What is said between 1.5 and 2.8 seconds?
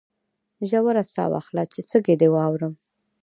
چې سږي دي واورم